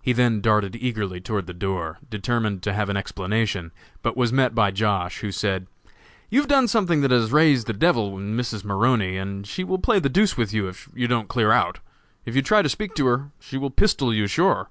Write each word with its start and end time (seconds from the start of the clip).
He 0.00 0.14
then 0.14 0.40
darted 0.40 0.74
eagerly 0.74 1.20
toward 1.20 1.46
the 1.46 1.52
door, 1.52 1.98
determined 2.08 2.62
to 2.62 2.72
have 2.72 2.88
an 2.88 2.96
explanation, 2.96 3.72
but 4.00 4.16
was 4.16 4.32
met 4.32 4.54
by 4.54 4.70
Josh., 4.70 5.18
who 5.18 5.30
said: 5.30 5.66
"You 6.30 6.40
have 6.40 6.48
done 6.48 6.66
something 6.66 7.02
that 7.02 7.10
has 7.10 7.30
raised 7.30 7.66
the 7.66 7.74
d 7.74 7.84
l 7.86 8.16
in 8.16 8.34
Mrs. 8.34 8.64
Maroney, 8.64 9.18
and 9.18 9.46
she 9.46 9.62
will 9.62 9.78
play 9.78 9.98
the 9.98 10.08
deuce 10.08 10.34
with 10.34 10.54
you 10.54 10.66
if 10.66 10.88
you 10.94 11.06
don't 11.06 11.28
clear 11.28 11.52
out. 11.52 11.78
If 12.24 12.34
you 12.34 12.40
try 12.40 12.62
to 12.62 12.70
speak 12.70 12.94
to 12.94 13.06
her, 13.08 13.32
she 13.38 13.58
will 13.58 13.68
pistol 13.68 14.14
you, 14.14 14.26
sure!" 14.26 14.70